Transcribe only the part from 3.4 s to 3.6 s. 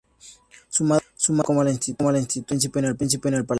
palacio.